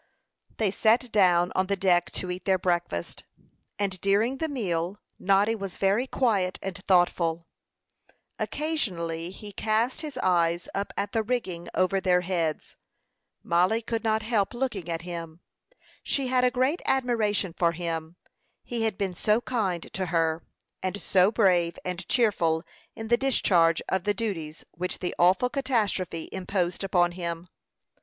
[0.57, 3.23] They sat down on the deck to eat their breakfast;
[3.77, 7.45] and during the meal Noddy was very quiet and thoughtful.
[8.39, 12.75] Occasionally he cast his eyes up at the rigging over their heads.
[13.43, 15.39] Mollie could not help looking at him.
[16.01, 18.15] She had a great admiration for him;
[18.63, 20.41] he had been so kind to her,
[20.81, 22.63] and so brave and cheerful
[22.95, 27.49] in the discharge of the duties which the awful catastrophe imposed upon him.